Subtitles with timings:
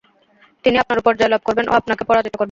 [0.65, 2.39] তিনি আপনার উপর জয়লাভ করবেন ও আপনাকে পরাজিত করবেন।